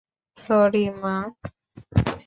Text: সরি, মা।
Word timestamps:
সরি, 0.37 0.83
মা। 1.01 1.15